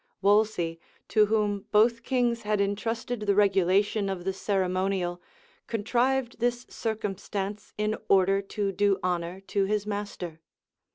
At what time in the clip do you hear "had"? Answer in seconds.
2.41-2.59